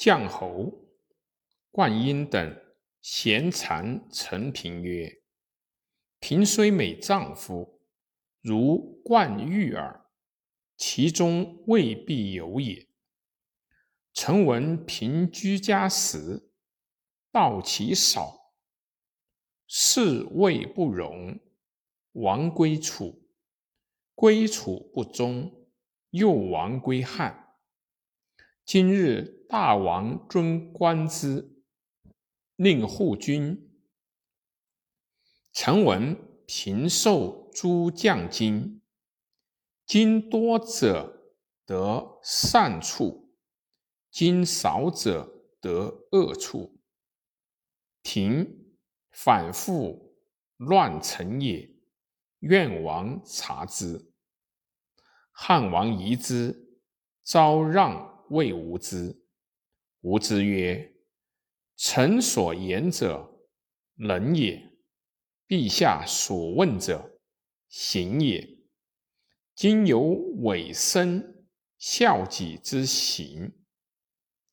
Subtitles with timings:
[0.00, 0.88] 将侯、
[1.70, 2.58] 灌婴等
[3.02, 5.20] 咸谗陈平曰
[6.18, 7.82] ：“平虽美丈夫，
[8.40, 10.06] 如冠玉耳，
[10.78, 12.88] 其中未必有也。
[14.14, 16.50] 臣闻平居家时，
[17.30, 18.54] 道其少，
[19.66, 21.38] 事未不容，
[22.12, 23.28] 王归楚，
[24.14, 25.68] 归楚不忠，
[26.08, 27.58] 又王归汉。
[28.64, 31.60] 今日大王尊观之，
[32.54, 33.68] 令护军。
[35.52, 38.80] 臣闻平受诸将金，
[39.84, 41.34] 今多者
[41.66, 43.34] 得善处，
[44.08, 46.78] 今少者得恶处。
[48.02, 48.76] 平
[49.10, 50.16] 反复
[50.58, 51.74] 乱臣也，
[52.38, 54.12] 愿王察之。
[55.32, 56.78] 汉王疑之，
[57.24, 59.26] 昭让谓吾之。
[60.02, 60.94] 吾之曰
[61.76, 63.38] ：“臣所言者，
[63.96, 64.78] 能也；
[65.46, 67.20] 陛下所问者，
[67.68, 68.58] 行也。
[69.54, 71.44] 今有委身
[71.76, 73.52] 孝己之行，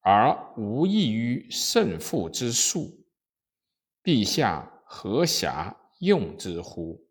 [0.00, 3.06] 而无异于胜负之术，
[4.02, 7.08] 陛下何暇用之乎？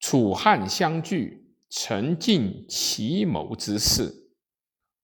[0.00, 4.32] 楚汉相距，臣尽其谋之事，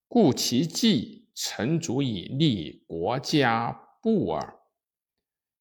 [0.09, 4.61] 故其计。”臣足以立国家不耳。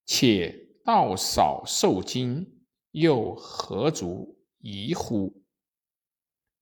[0.06, 5.44] 且道少受惊，又何足疑乎？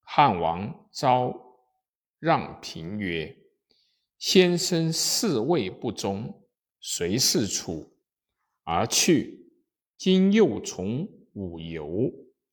[0.03, 1.33] 汉王召
[2.17, 3.37] 让平曰
[4.17, 6.47] ：“先生侍卫不忠，
[6.79, 7.91] 随是楚
[8.63, 9.51] 而去，
[9.97, 12.09] 今又从武游，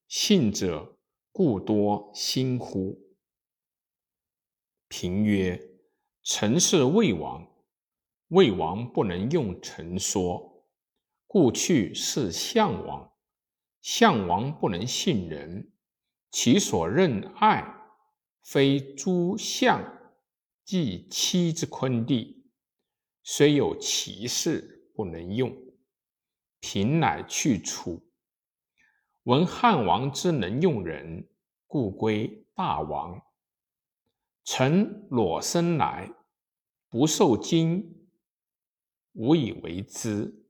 [0.09, 0.99] 信者
[1.31, 2.99] 故多心乎？”
[4.89, 5.76] 平曰。
[6.29, 7.47] 臣是魏王，
[8.31, 10.65] 魏王不能用臣说，
[11.25, 13.13] 故去是项王。
[13.81, 15.71] 项王不能信人，
[16.33, 17.65] 其所任爱，
[18.43, 19.81] 非诸相
[20.65, 22.51] 即妻之昆弟，
[23.23, 25.57] 虽有其事不能用。
[26.59, 28.03] 平乃去楚，
[29.23, 31.29] 闻汉王之能用人，
[31.69, 33.23] 故归大王。
[34.43, 36.09] 臣裸身来，
[36.89, 38.09] 不受惊，
[39.13, 40.47] 无以为之。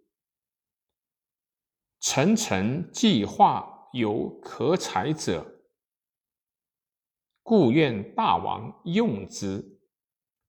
[2.01, 5.63] 臣臣计划有可采者，
[7.43, 9.73] 故愿大王用之。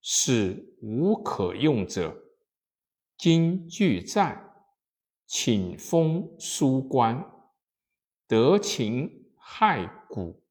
[0.09, 2.15] 是无可用者，
[3.17, 4.41] 今俱在，
[5.25, 7.29] 请封书官，
[8.25, 10.41] 得秦害古。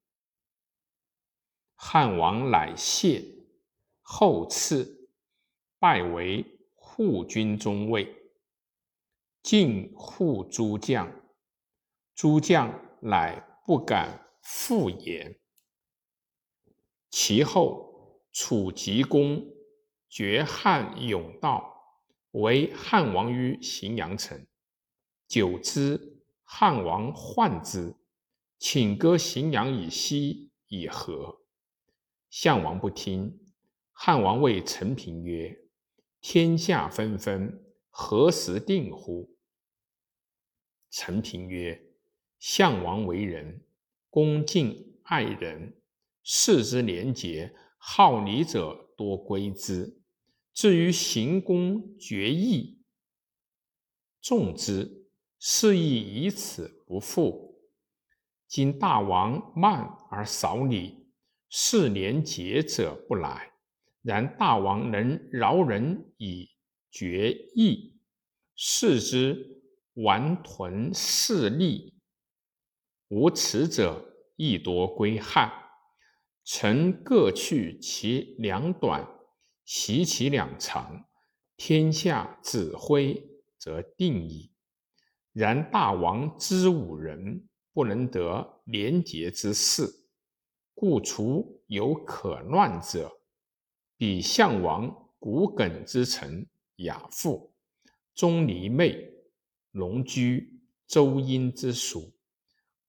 [1.73, 3.23] 汉王乃谢，
[4.01, 4.96] 后赐，
[5.79, 6.45] 拜为
[6.75, 8.15] 护军中尉，
[9.43, 11.11] 进护诸将。
[12.15, 15.39] 诸将乃不敢复言。
[17.11, 19.45] 其后，楚吉公
[20.09, 22.01] 绝汉甬道，
[22.31, 24.47] 为汉王于荥阳城。
[25.27, 27.95] 久之，汉王患之，
[28.57, 31.41] 请割荥阳以西，以和。
[32.29, 33.39] 项王不听，
[33.91, 35.55] 汉王谓陈平曰
[36.21, 39.35] ：“天下纷纷，何时定乎？”
[40.91, 41.81] 陈平曰
[42.39, 43.61] ：“项王为人
[44.09, 45.79] 恭敬爱人，
[46.23, 50.01] 事之廉洁，好礼者多归之。
[50.53, 52.81] 至于行公决义，
[54.21, 55.07] 重之，
[55.39, 57.61] 是亦以此不复。
[58.47, 61.05] 今大王慢而少礼。”
[61.49, 63.53] 是廉洁者不来，
[64.01, 66.49] 然大王能饶人以
[66.91, 67.99] 决义，
[68.55, 69.61] 视之
[69.93, 71.99] 顽屯势利，
[73.09, 75.51] 无耻者亦多归汉。
[76.43, 79.05] 臣各去其两短，
[79.65, 81.05] 习其两长，
[81.57, 83.21] 天下指挥
[83.57, 84.53] 则定矣。
[85.33, 90.07] 然大王之武人，不能得廉洁之事。
[90.73, 93.16] 故除有可乱者，
[93.97, 96.45] 比项王骨梗之臣
[96.77, 97.51] 亚父、
[98.13, 99.11] 钟离昧、
[99.71, 102.13] 龙居、周殷之属，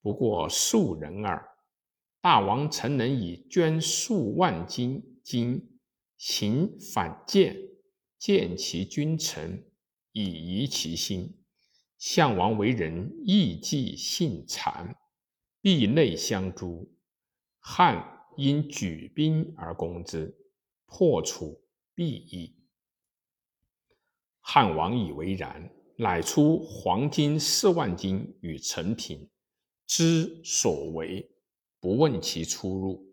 [0.02, 1.48] 不过数人耳。
[2.20, 5.78] 大王曾能以捐数万金金
[6.18, 7.56] 行反间，
[8.18, 9.64] 见其君臣，
[10.12, 11.38] 以疑其心。
[11.96, 14.94] 项王为人义既性谄，
[15.62, 16.92] 壁内相诛。
[17.60, 20.36] 汉因举兵而攻之，
[20.88, 21.62] 破楚，
[21.94, 22.56] 必矣。
[24.40, 29.28] 汉王以为然，乃出黄金四万斤与陈平，
[29.86, 31.30] 知所为，
[31.78, 33.07] 不问其出入。